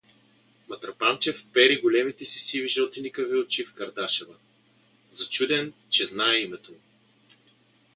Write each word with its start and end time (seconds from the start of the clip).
Матрапанчев 0.69 1.37
впери 1.41 1.81
големите 1.81 2.25
си 2.25 2.39
сиви 2.39 2.69
жълтеникави 2.69 3.37
очи 3.39 3.65
в 3.65 3.73
Кардашева, 3.73 4.35
зачуден, 5.11 5.73
че 5.89 6.05
знае 6.05 6.39
името 6.41 6.71
му. 6.71 6.79